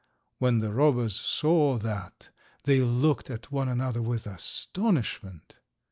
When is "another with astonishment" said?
3.69-5.57